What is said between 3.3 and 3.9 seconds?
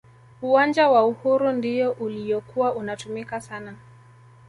sana